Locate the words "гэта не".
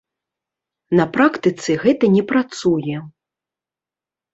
1.85-2.23